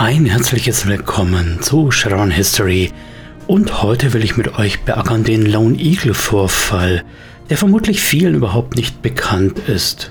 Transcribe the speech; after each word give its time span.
Ein 0.00 0.24
herzliches 0.24 0.86
Willkommen 0.86 1.60
zu 1.60 1.90
Shadowrun 1.90 2.30
History 2.30 2.90
und 3.46 3.82
heute 3.82 4.14
will 4.14 4.24
ich 4.24 4.38
mit 4.38 4.58
euch 4.58 4.80
beackern 4.80 5.24
den 5.24 5.44
Lone 5.44 5.78
Eagle 5.78 6.14
Vorfall, 6.14 7.04
der 7.50 7.58
vermutlich 7.58 8.00
vielen 8.00 8.34
überhaupt 8.34 8.76
nicht 8.76 9.02
bekannt 9.02 9.58
ist. 9.58 10.10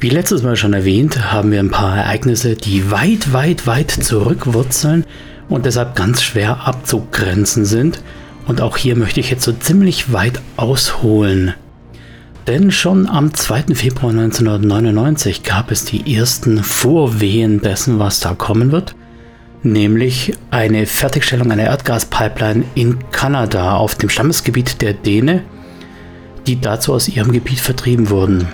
Wie 0.00 0.10
letztes 0.10 0.42
Mal 0.42 0.56
schon 0.56 0.74
erwähnt, 0.74 1.32
haben 1.32 1.50
wir 1.50 1.60
ein 1.60 1.70
paar 1.70 1.96
Ereignisse, 1.96 2.56
die 2.56 2.90
weit, 2.90 3.32
weit, 3.32 3.66
weit 3.66 3.90
zurückwurzeln 3.90 5.06
und 5.48 5.64
deshalb 5.64 5.96
ganz 5.96 6.22
schwer 6.22 6.66
abzugrenzen 6.66 7.64
sind. 7.64 8.02
Und 8.46 8.60
auch 8.60 8.76
hier 8.76 8.96
möchte 8.96 9.20
ich 9.20 9.30
jetzt 9.30 9.44
so 9.44 9.52
ziemlich 9.52 10.12
weit 10.12 10.42
ausholen. 10.58 11.54
Denn 12.46 12.70
schon 12.70 13.06
am 13.06 13.34
2. 13.34 13.74
Februar 13.74 14.10
1999 14.10 15.42
gab 15.42 15.70
es 15.70 15.84
die 15.84 16.16
ersten 16.16 16.64
Vorwehen 16.64 17.60
dessen, 17.60 17.98
was 17.98 18.20
da 18.20 18.34
kommen 18.34 18.72
wird, 18.72 18.94
nämlich 19.62 20.32
eine 20.50 20.86
Fertigstellung 20.86 21.52
einer 21.52 21.64
Erdgaspipeline 21.64 22.64
in 22.74 22.98
Kanada 23.10 23.76
auf 23.76 23.94
dem 23.94 24.08
Stammesgebiet 24.08 24.80
der 24.80 24.94
Däne, 24.94 25.42
die 26.46 26.60
dazu 26.60 26.94
aus 26.94 27.08
ihrem 27.08 27.30
Gebiet 27.30 27.60
vertrieben 27.60 28.08
wurden. 28.08 28.48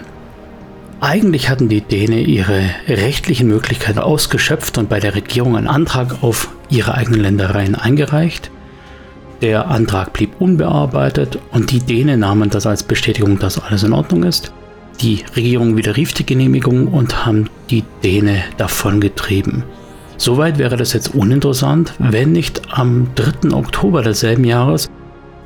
Eigentlich 1.00 1.48
hatten 1.48 1.68
die 1.68 1.82
Däne 1.82 2.20
ihre 2.20 2.62
rechtlichen 2.88 3.48
Möglichkeiten 3.48 3.98
ausgeschöpft 3.98 4.78
und 4.78 4.88
bei 4.88 4.98
der 4.98 5.14
Regierung 5.14 5.56
einen 5.56 5.68
Antrag 5.68 6.22
auf 6.22 6.50
ihre 6.70 6.94
eigenen 6.94 7.20
Ländereien 7.20 7.74
eingereicht. 7.74 8.50
Der 9.42 9.68
Antrag 9.68 10.12
blieb 10.12 10.40
unbearbeitet 10.40 11.38
und 11.52 11.70
die 11.70 11.80
Dänen 11.80 12.20
nahmen 12.20 12.48
das 12.48 12.66
als 12.66 12.82
Bestätigung, 12.82 13.38
dass 13.38 13.58
alles 13.58 13.82
in 13.82 13.92
Ordnung 13.92 14.22
ist. 14.22 14.52
Die 15.00 15.24
Regierung 15.36 15.76
widerrief 15.76 16.14
die 16.14 16.24
Genehmigung 16.24 16.88
und 16.88 17.26
haben 17.26 17.50
die 17.68 17.84
Däne 18.02 18.42
davongetrieben. 18.56 19.64
Soweit 20.16 20.56
wäre 20.56 20.78
das 20.78 20.94
jetzt 20.94 21.14
uninteressant, 21.14 21.92
wenn 21.98 22.32
nicht 22.32 22.62
am 22.70 23.08
3. 23.16 23.54
Oktober 23.54 24.02
desselben 24.02 24.44
Jahres 24.44 24.88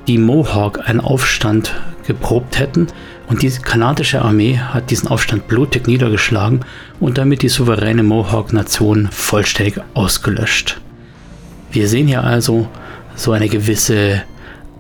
die 0.07 0.19
Mohawk 0.19 0.89
einen 0.89 1.01
Aufstand 1.01 1.75
geprobt 2.07 2.59
hätten 2.61 2.87
und 3.29 3.43
die 3.43 3.51
kanadische 3.51 4.23
Armee 4.23 4.59
hat 4.59 4.91
diesen 4.91 5.09
Aufstand 5.09 5.49
blutig 5.49 5.87
niedergeschlagen 5.87 6.61
und 7.01 7.19
damit 7.19 7.43
die 7.43 7.49
souveräne 7.49 8.03
Mohawk-Nation 8.03 9.09
vollständig 9.11 9.81
ausgelöscht. 9.95 10.81
Wir 11.73 11.87
sehen 11.87 12.09
hier 12.09 12.25
also, 12.25 12.69
so 13.21 13.33
eine 13.33 13.49
gewisse 13.49 14.23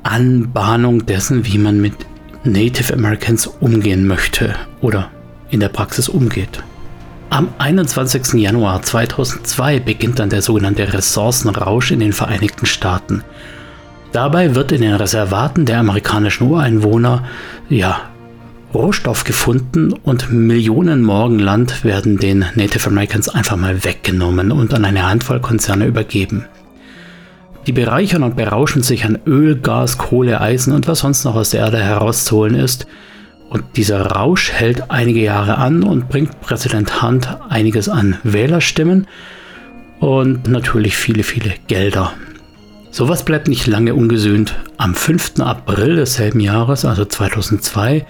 Anbahnung 0.03 1.05
dessen, 1.05 1.47
wie 1.47 1.59
man 1.59 1.81
mit 1.81 1.95
Native 2.45 2.95
Americans 2.95 3.47
umgehen 3.47 4.07
möchte 4.07 4.55
oder 4.81 5.11
in 5.51 5.61
der 5.61 5.69
Praxis 5.69 6.09
umgeht. 6.09 6.63
Am 7.29 7.49
21. 7.59 8.41
Januar 8.41 8.83
2002 8.83 9.81
beginnt 9.81 10.19
dann 10.19 10.31
der 10.31 10.43
sogenannte 10.43 10.93
Ressourcenrausch 10.93 11.91
in 11.91 12.01
den 12.01 12.13
Vereinigten 12.13 12.67
Staaten. 12.67 13.23
Dabei 14.13 14.55
wird 14.55 14.73
in 14.73 14.81
den 14.81 14.95
Reservaten 14.95 15.67
der 15.67 15.79
amerikanischen 15.79 16.49
Ureinwohner 16.49 17.25
ja, 17.69 18.01
Rohstoff 18.73 19.25
gefunden 19.25 19.93
und 19.93 20.33
Millionen 20.33 21.03
Morgenland 21.03 21.85
werden 21.85 22.17
den 22.17 22.47
Native 22.55 22.89
Americans 22.89 23.29
einfach 23.29 23.57
mal 23.57 23.85
weggenommen 23.85 24.51
und 24.51 24.73
an 24.75 24.85
eine 24.85 25.09
Handvoll 25.09 25.41
Konzerne 25.41 25.87
übergeben. 25.87 26.47
Die 27.67 27.73
bereichern 27.73 28.23
und 28.23 28.37
berauschen 28.37 28.83
sich 28.83 29.05
an 29.05 29.19
Öl, 29.27 29.57
Gas, 29.57 29.99
Kohle, 29.99 30.41
Eisen 30.41 30.73
und 30.73 30.89
was 30.89 31.01
sonst 31.01 31.25
noch 31.25 31.37
aus 31.37 31.51
der 31.51 31.61
Erde 31.61 31.79
herauszuholen 31.79 32.55
ist. 32.55 32.87
Und 33.51 33.65
dieser 33.77 34.07
Rausch 34.07 34.53
hält 34.53 34.91
einige 34.91 35.21
Jahre 35.21 35.59
an 35.59 35.83
und 35.83 36.09
bringt 36.09 36.41
Präsident 36.41 37.03
Hunt 37.03 37.29
einiges 37.49 37.89
an 37.89 38.17
Wählerstimmen 38.23 39.09
und 39.99 40.49
natürlich 40.49 40.97
viele, 40.97 41.23
viele 41.23 41.53
Gelder. 41.67 42.13
Sowas 42.93 43.25
bleibt 43.25 43.49
nicht 43.49 43.67
lange 43.67 43.95
ungesühnt. 43.95 44.55
Am 44.79 44.95
5. 44.95 45.41
April 45.41 45.97
desselben 45.97 46.41
Jahres, 46.41 46.85
also 46.85 47.05
2002, 47.05 48.07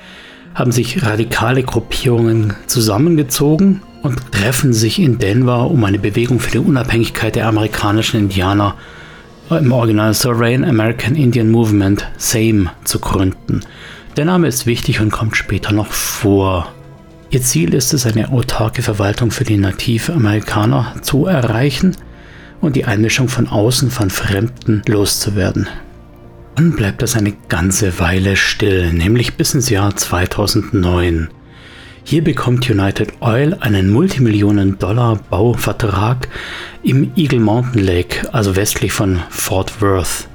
haben 0.55 0.73
sich 0.73 1.03
radikale 1.03 1.63
Gruppierungen 1.63 2.55
zusammengezogen 2.67 3.83
und 4.03 4.33
treffen 4.33 4.73
sich 4.73 4.99
in 4.99 5.19
Denver, 5.19 5.71
um 5.71 5.85
eine 5.85 5.99
Bewegung 5.99 6.39
für 6.39 6.53
die 6.53 6.59
Unabhängigkeit 6.59 7.37
der 7.37 7.49
amerikanischen 7.49 8.21
Indianer 8.21 8.75
zu 8.75 9.00
im 9.59 9.73
Original 9.73 10.15
Sovereign 10.15 10.65
American 10.65 11.17
Indian 11.17 11.51
Movement, 11.51 12.07
SAME, 12.17 12.71
zu 12.85 13.01
gründen. 13.01 13.61
Der 14.17 14.25
Name 14.25 14.47
ist 14.47 14.67
wichtig 14.67 15.01
und 15.01 15.11
kommt 15.11 15.37
später 15.37 15.73
noch 15.73 15.93
vor. 15.93 16.73
Ihr 17.31 17.43
Ziel 17.43 17.75
ist 17.75 17.93
es, 17.93 18.07
eine 18.07 18.31
autarke 18.31 18.83
Verwaltung 18.83 19.31
für 19.31 19.45
die 19.45 19.57
Nativamerikaner 19.57 20.95
zu 21.03 21.27
erreichen 21.27 21.97
und 22.61 22.77
die 22.77 22.85
Einmischung 22.85 23.29
von 23.29 23.49
außen 23.49 23.91
von 23.91 24.11
Fremden 24.11 24.83
loszuwerden. 24.87 25.69
Dann 26.57 26.73
bleibt 26.77 27.03
das 27.03 27.17
eine 27.17 27.33
ganze 27.49 27.99
Weile 27.99 28.37
still, 28.37 28.93
nämlich 28.93 29.35
bis 29.35 29.55
ins 29.55 29.71
Jahr 29.71 29.97
2009. 29.97 31.29
Hier 32.11 32.25
bekommt 32.25 32.69
United 32.69 33.13
Oil 33.21 33.57
einen 33.61 33.89
Multimillionen-Dollar-Bauvertrag 33.91 36.27
im 36.83 37.13
Eagle 37.15 37.39
Mountain 37.39 37.85
Lake, 37.85 38.35
also 38.35 38.57
westlich 38.57 38.91
von 38.91 39.21
Fort 39.31 39.81
Worth. 39.81 40.27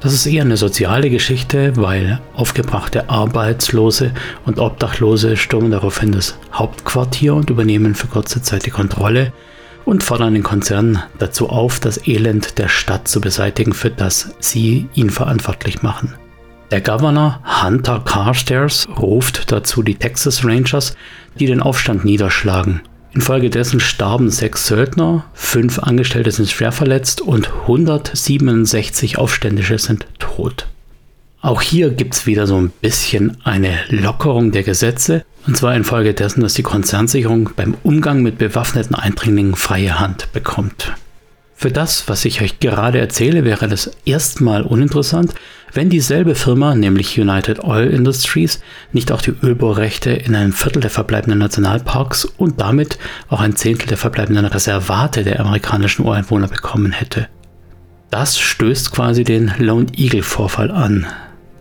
Das 0.00 0.12
ist 0.12 0.26
eher 0.26 0.42
eine 0.42 0.56
soziale 0.56 1.10
Geschichte, 1.10 1.76
weil 1.76 2.20
aufgebrachte 2.34 3.10
Arbeitslose 3.10 4.12
und 4.46 4.60
Obdachlose 4.60 5.36
stürmen 5.36 5.72
daraufhin 5.72 6.12
das 6.12 6.38
Hauptquartier 6.52 7.34
und 7.34 7.50
übernehmen 7.50 7.96
für 7.96 8.06
kurze 8.06 8.40
Zeit 8.40 8.64
die 8.64 8.70
Kontrolle 8.70 9.32
und 9.84 10.04
fordern 10.04 10.34
den 10.34 10.44
Konzern 10.44 11.02
dazu 11.18 11.48
auf, 11.48 11.80
das 11.80 12.06
Elend 12.06 12.58
der 12.58 12.68
Stadt 12.68 13.08
zu 13.08 13.20
beseitigen, 13.20 13.72
für 13.72 13.90
das 13.90 14.36
sie 14.38 14.86
ihn 14.94 15.10
verantwortlich 15.10 15.82
machen. 15.82 16.14
Der 16.74 16.80
Governor 16.80 17.38
Hunter 17.62 18.02
Carstairs 18.04 18.88
ruft 19.00 19.52
dazu 19.52 19.84
die 19.84 19.94
Texas 19.94 20.44
Rangers, 20.44 20.96
die 21.38 21.46
den 21.46 21.60
Aufstand 21.60 22.04
niederschlagen. 22.04 22.80
Infolgedessen 23.12 23.78
starben 23.78 24.28
sechs 24.28 24.66
Söldner, 24.66 25.24
fünf 25.34 25.78
Angestellte 25.78 26.32
sind 26.32 26.50
schwer 26.50 26.72
verletzt 26.72 27.20
und 27.20 27.48
167 27.48 29.18
Aufständische 29.18 29.78
sind 29.78 30.08
tot. 30.18 30.66
Auch 31.40 31.62
hier 31.62 31.90
gibt 31.90 32.14
es 32.14 32.26
wieder 32.26 32.48
so 32.48 32.56
ein 32.56 32.72
bisschen 32.80 33.36
eine 33.44 33.78
Lockerung 33.88 34.50
der 34.50 34.64
Gesetze, 34.64 35.24
und 35.46 35.56
zwar 35.56 35.76
infolgedessen, 35.76 36.42
dass 36.42 36.54
die 36.54 36.64
Konzernsicherung 36.64 37.50
beim 37.54 37.76
Umgang 37.84 38.20
mit 38.20 38.38
bewaffneten 38.38 38.96
Eindringlingen 38.96 39.54
freie 39.54 40.00
Hand 40.00 40.32
bekommt. 40.32 40.92
Für 41.64 41.72
das, 41.72 42.10
was 42.10 42.26
ich 42.26 42.42
euch 42.42 42.60
gerade 42.60 42.98
erzähle, 42.98 43.42
wäre 43.42 43.68
das 43.68 43.90
erstmal 44.04 44.64
uninteressant, 44.64 45.32
wenn 45.72 45.88
dieselbe 45.88 46.34
Firma, 46.34 46.74
nämlich 46.74 47.18
United 47.18 47.64
Oil 47.64 47.88
Industries, 47.88 48.60
nicht 48.92 49.10
auch 49.10 49.22
die 49.22 49.32
Ölbohrrechte 49.42 50.10
in 50.10 50.34
einem 50.34 50.52
Viertel 50.52 50.82
der 50.82 50.90
verbleibenden 50.90 51.38
Nationalparks 51.38 52.26
und 52.26 52.60
damit 52.60 52.98
auch 53.30 53.40
ein 53.40 53.56
Zehntel 53.56 53.88
der 53.88 53.96
verbleibenden 53.96 54.44
Reservate 54.44 55.24
der 55.24 55.40
amerikanischen 55.40 56.04
Ureinwohner 56.04 56.48
bekommen 56.48 56.92
hätte. 56.92 57.28
Das 58.10 58.38
stößt 58.38 58.92
quasi 58.92 59.24
den 59.24 59.50
Lone 59.56 59.86
Eagle 59.96 60.22
Vorfall 60.22 60.70
an. 60.70 61.06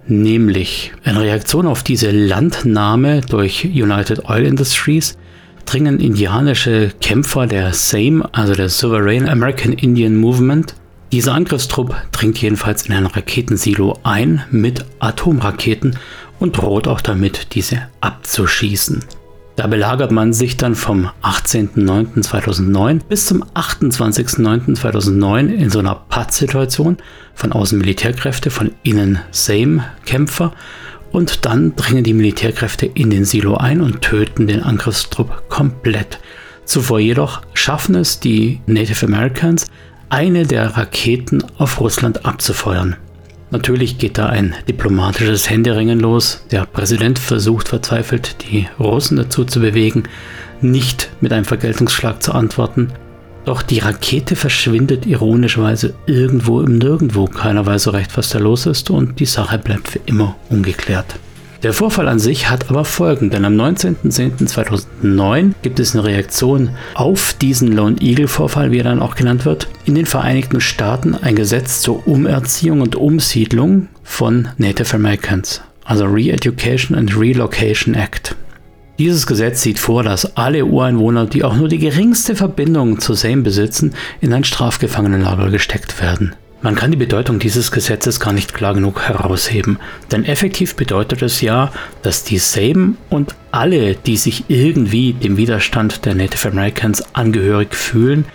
Nämlich 0.06 0.91
in 1.06 1.16
Reaktion 1.16 1.66
auf 1.66 1.81
diese 1.81 2.12
Landnahme 2.12 3.22
durch 3.22 3.64
United 3.64 4.25
Oil 4.25 4.44
Industries 4.44 5.18
dringen 5.66 6.00
indianische 6.00 6.91
Kämpfer 7.01 7.47
der 7.47 7.74
SAME, 7.74 8.29
also 8.31 8.53
der 8.53 8.70
Sovereign 8.70 9.28
American 9.28 9.73
Indian 9.73 10.16
Movement, 10.16 10.76
dieser 11.11 11.34
Angriffstrupp 11.35 11.96
dringt 12.11 12.41
jedenfalls 12.41 12.88
in 12.88 12.93
ein 12.93 13.05
Raketensilo 13.05 13.99
ein 14.02 14.43
mit 14.49 14.84
Atomraketen 14.99 15.99
und 16.40 16.58
droht 16.58 16.88
auch 16.88 17.02
damit, 17.02 17.53
diese 17.53 17.84
abzuschießen. 18.02 19.03
Da 19.55 19.67
belagert 19.67 20.11
man 20.11 20.34
sich 20.34 20.58
dann 20.58 20.73
vom 20.73 21.11
18.09.2009 21.22 23.02
bis 23.08 23.28
zum 23.28 23.43
28.09.2009 23.43 25.53
in 25.53 25.70
so 25.70 25.78
einer 25.78 25.93
Pattsituation 25.93 26.97
von 27.35 27.52
außen 27.52 27.78
Militärkräfte, 27.78 28.49
von 28.49 28.72
innen 28.82 29.20
Same-Kämpfer 29.29 30.53
und 31.14 31.46
dann 31.46 31.76
dringen 31.78 32.04
die 32.04 32.14
Militärkräfte 32.14 32.88
in 32.88 33.10
den 33.10 33.24
Silo 33.24 33.56
ein 33.56 33.80
und 33.80 34.02
töten 34.02 34.48
den 34.48 34.62
Angriffstrupp 34.62 35.48
komplett. 35.48 36.20
Zuvor 36.66 37.00
jedoch 37.00 37.42
schaffen 37.54 37.96
es 37.96 38.20
die 38.20 38.60
Native 38.66 39.06
Americans, 39.06 39.68
eine 40.10 40.46
der 40.46 40.76
Raketen 40.76 41.44
auf 41.58 41.80
Russland 41.80 42.26
abzufeuern. 42.26 42.98
Natürlich 43.52 44.00
geht 44.00 44.18
da 44.18 44.28
ein 44.28 44.56
diplomatisches 44.68 45.50
Händeringen 45.50 46.00
los. 46.00 46.44
Der 46.52 46.66
Präsident 46.66 47.20
versucht 47.20 47.68
verzweifelt, 47.68 48.38
die 48.50 48.68
Russen 48.80 49.16
dazu 49.18 49.46
zu 49.46 49.60
bewegen, 49.60 50.04
nicht 50.62 51.12
mit 51.22 51.32
einem 51.32 51.46
Vergeltungsschlag 51.46 52.24
zu 52.24 52.32
antworten. 52.32 52.92
Doch 53.45 53.61
die 53.61 53.79
Rakete 53.79 54.35
verschwindet 54.35 55.05
ironischerweise 55.05 55.93
irgendwo 56.05 56.61
im 56.61 56.78
Nirgendwo. 56.78 57.25
Keiner 57.25 57.66
weiß 57.66 57.84
so 57.84 57.91
recht, 57.91 58.16
was 58.17 58.29
da 58.29 58.40
los 58.40 58.66
ist 58.66 58.90
und 58.90 59.19
die 59.19 59.25
Sache 59.25 59.57
bleibt 59.57 59.90
für 59.90 59.99
immer 60.05 60.35
ungeklärt. 60.49 61.16
Der 61.63 61.72
Vorfall 61.72 62.07
an 62.09 62.19
sich 62.19 62.49
hat 62.49 62.69
aber 62.69 62.84
Folgen, 62.84 63.29
denn 63.29 63.45
am 63.45 63.55
19.10.2009 63.55 65.53
gibt 65.61 65.79
es 65.79 65.95
eine 65.95 66.03
Reaktion 66.03 66.72
auf 66.93 67.34
diesen 67.34 67.72
Lone 67.72 67.95
Eagle 68.01 68.28
Vorfall, 68.28 68.72
wie 68.72 68.79
er 68.79 68.84
dann 68.84 69.01
auch 69.01 69.16
genannt 69.16 69.45
wird, 69.45 69.69
in 69.85 69.95
den 69.95 70.05
Vereinigten 70.05 70.59
Staaten 70.59 71.16
ein 71.16 71.35
Gesetz 71.35 71.79
zur 71.79 72.05
Umerziehung 72.05 72.81
und 72.81 72.97
Umsiedlung 72.97 73.87
von 74.03 74.49
Native 74.57 74.93
Americans, 74.93 75.61
also 75.85 76.03
Re-Education 76.03 76.97
and 76.97 77.17
Relocation 77.17 77.93
Act. 77.93 78.35
Dieses 78.99 79.25
Gesetz 79.25 79.63
sieht 79.63 79.79
vor, 79.79 80.03
dass 80.03 80.37
alle 80.37 80.66
Ureinwohner, 80.66 81.25
die 81.25 81.43
auch 81.43 81.55
nur 81.55 81.67
die 81.67 81.79
geringste 81.79 82.35
Verbindung 82.35 82.99
zu 82.99 83.16
Same 83.16 83.41
besitzen, 83.41 83.95
in 84.22 84.31
ein 84.34 84.43
Strafgefangenenlager 84.43 85.49
gesteckt 85.49 85.99
werden. 85.99 86.35
Man 86.61 86.75
kann 86.75 86.91
die 86.91 86.97
Bedeutung 86.97 87.40
dieses 87.40 87.72
Gesetzes 87.72 88.19
gar 88.19 88.31
nicht 88.31 88.53
klar 88.53 88.73
genug 88.73 89.01
herausheben, 89.01 89.79
denn 90.11 90.23
effektiv 90.23 90.75
bedeutet 90.75 91.22
es 91.23 91.41
ja, 91.41 91.72
dass 92.03 92.23
die 92.23 92.37
Same 92.37 92.93
und 93.09 93.35
alle, 93.51 93.95
die 93.95 94.16
sich 94.16 94.45
irgendwie 94.47 95.13
dem 95.13 95.37
Widerstand 95.37 96.05
der 96.05 96.16
Native 96.16 96.49
Americans 96.49 97.03
angehörig 97.13 97.75
fühlen, 97.75 98.25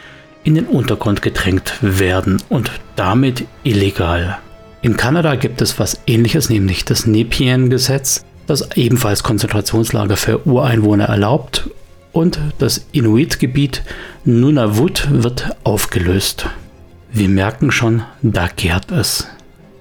in 0.44 0.56
den 0.56 0.66
Untergrund 0.66 1.22
gedrängt 1.22 1.74
werden 1.80 2.42
und 2.48 2.70
damit 2.96 3.46
illegal. 3.62 4.38
In 4.82 4.96
Kanada 4.96 5.34
gibt 5.36 5.62
es 5.62 5.78
was 5.78 6.00
ähnliches, 6.06 6.50
nämlich 6.50 6.84
das 6.84 7.06
Nepean-Gesetz, 7.06 8.24
das 8.48 8.76
ebenfalls 8.76 9.22
Konzentrationslager 9.22 10.16
für 10.16 10.46
Ureinwohner 10.46 11.04
erlaubt 11.04 11.70
und 12.12 12.40
das 12.58 12.86
Inuit-Gebiet 12.92 13.82
Nunavut 14.24 15.06
wird 15.10 15.56
aufgelöst. 15.62 16.46
Wir 17.12 17.28
merken 17.28 17.70
schon, 17.70 18.02
da 18.22 18.48
gärt 18.48 18.90
es. 18.90 19.28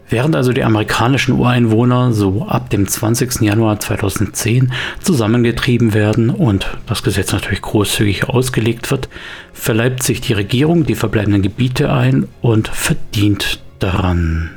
Während 0.10 0.36
also 0.36 0.54
die 0.54 0.64
amerikanischen 0.64 1.34
Ureinwohner 1.34 2.14
so 2.14 2.46
ab 2.48 2.70
dem 2.70 2.88
20. 2.88 3.42
Januar 3.42 3.80
2010 3.80 4.72
zusammengetrieben 5.02 5.94
werden 5.94 6.30
und 6.30 6.68
das 6.88 7.04
Gesetz 7.04 7.34
natürlich 7.34 7.62
großzügig 7.62 8.30
ausgelegt 8.30 8.90
wird, 8.92 9.10
verleibt 9.52 10.04
sich 10.04 10.22
die 10.22 10.34
Regierung 10.34 10.86
die 10.86 10.96
verbleibenden 10.96 11.42
Gebiete 11.42 11.92
ein 11.92 12.28
und 12.42 12.70
verdient 12.70 13.60
daran. 13.80 14.57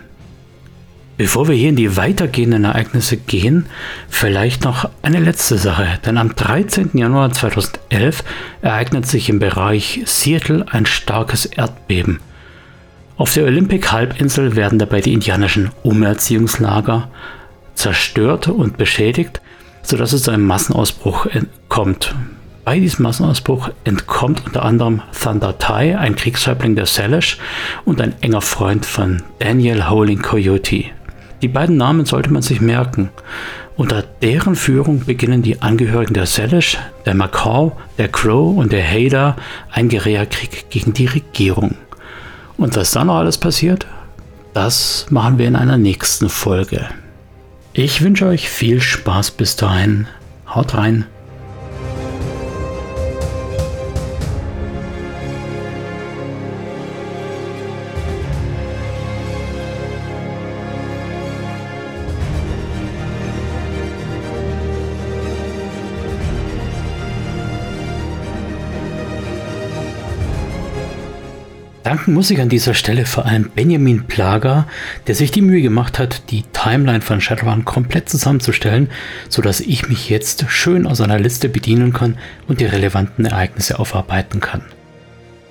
Bevor 1.20 1.48
wir 1.48 1.54
hier 1.54 1.68
in 1.68 1.76
die 1.76 1.98
weitergehenden 1.98 2.64
Ereignisse 2.64 3.18
gehen, 3.18 3.66
vielleicht 4.08 4.64
noch 4.64 4.88
eine 5.02 5.20
letzte 5.20 5.58
Sache, 5.58 5.86
denn 6.06 6.16
am 6.16 6.34
13. 6.34 6.92
Januar 6.94 7.30
2011 7.30 8.24
ereignet 8.62 9.04
sich 9.04 9.28
im 9.28 9.38
Bereich 9.38 10.00
Seattle 10.06 10.64
ein 10.70 10.86
starkes 10.86 11.44
Erdbeben. 11.44 12.20
Auf 13.18 13.34
der 13.34 13.44
Olympic-Halbinsel 13.44 14.56
werden 14.56 14.78
dabei 14.78 15.02
die 15.02 15.12
indianischen 15.12 15.70
Umerziehungslager 15.82 17.10
zerstört 17.74 18.48
und 18.48 18.78
beschädigt, 18.78 19.42
sodass 19.82 20.14
es 20.14 20.22
zu 20.22 20.30
einem 20.30 20.46
Massenausbruch 20.46 21.26
kommt. 21.68 22.14
Bei 22.64 22.80
diesem 22.80 23.02
Massenausbruch 23.02 23.68
entkommt 23.84 24.46
unter 24.46 24.64
anderem 24.64 25.02
Thunder 25.22 25.58
Tai, 25.58 25.98
ein 25.98 26.16
Kriegshäuptling 26.16 26.76
der 26.76 26.86
Salish 26.86 27.36
und 27.84 28.00
ein 28.00 28.14
enger 28.22 28.40
Freund 28.40 28.86
von 28.86 29.22
Daniel 29.38 29.90
Howling 29.90 30.22
Coyote. 30.22 30.84
Die 31.42 31.48
beiden 31.48 31.76
Namen 31.76 32.04
sollte 32.04 32.32
man 32.32 32.42
sich 32.42 32.60
merken. 32.60 33.10
Unter 33.76 34.02
deren 34.02 34.56
Führung 34.56 35.04
beginnen 35.06 35.42
die 35.42 35.62
Angehörigen 35.62 36.12
der 36.12 36.26
Salish, 36.26 36.76
der 37.06 37.14
Macau, 37.14 37.76
der 37.96 38.08
Crow 38.08 38.56
und 38.58 38.72
der 38.72 38.86
Haida 38.86 39.36
einen 39.70 39.88
Guerillakrieg 39.88 40.68
gegen 40.68 40.92
die 40.92 41.06
Regierung. 41.06 41.76
Und 42.58 42.76
was 42.76 42.90
dann 42.90 43.06
noch 43.06 43.16
alles 43.16 43.38
passiert, 43.38 43.86
das 44.52 45.06
machen 45.08 45.38
wir 45.38 45.48
in 45.48 45.56
einer 45.56 45.78
nächsten 45.78 46.28
Folge. 46.28 46.88
Ich 47.72 48.02
wünsche 48.02 48.26
euch 48.26 48.50
viel 48.50 48.80
Spaß 48.80 49.30
bis 49.30 49.56
dahin. 49.56 50.08
Haut 50.54 50.74
rein. 50.74 51.06
Danken 71.90 72.12
muss 72.12 72.30
ich 72.30 72.40
an 72.40 72.48
dieser 72.48 72.74
Stelle 72.74 73.04
vor 73.04 73.26
allem 73.26 73.50
Benjamin 73.52 74.04
Plager, 74.04 74.68
der 75.08 75.16
sich 75.16 75.32
die 75.32 75.42
Mühe 75.42 75.60
gemacht 75.60 75.98
hat, 75.98 76.30
die 76.30 76.44
Timeline 76.52 77.00
von 77.00 77.20
Shadowrun 77.20 77.64
komplett 77.64 78.08
zusammenzustellen, 78.08 78.88
sodass 79.28 79.58
ich 79.58 79.88
mich 79.88 80.08
jetzt 80.08 80.44
schön 80.50 80.86
aus 80.86 81.00
einer 81.00 81.18
Liste 81.18 81.48
bedienen 81.48 81.92
kann 81.92 82.16
und 82.46 82.60
die 82.60 82.66
relevanten 82.66 83.24
Ereignisse 83.24 83.80
aufarbeiten 83.80 84.38
kann. 84.38 84.62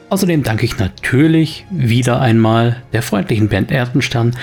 Außerdem 0.08 0.44
danke 0.44 0.64
ich 0.64 0.80
natürlich 0.80 1.66
wieder 1.72 2.22
einmal 2.22 2.84
der 2.94 3.02
freundlichen 3.02 3.50
Band 3.50 3.70
Erdenstern, 3.70 4.34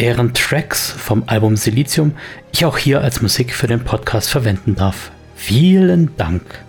deren 0.00 0.32
Tracks 0.32 0.92
vom 0.92 1.24
Album 1.26 1.58
Silizium 1.58 2.12
ich 2.52 2.64
auch 2.64 2.78
hier 2.78 3.02
als 3.02 3.20
Musik 3.20 3.52
für 3.52 3.66
den 3.66 3.80
Podcast 3.80 4.30
verwenden 4.30 4.76
darf. 4.76 5.10
Vielen 5.36 6.16
Dank. 6.16 6.63